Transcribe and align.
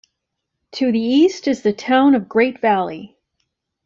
To 0.77 0.91
the 0.91 0.97
east 0.99 1.47
is 1.47 1.61
the 1.61 1.73
town 1.73 2.15
of 2.15 2.27
Great 2.27 2.59
Valley. 2.59 3.19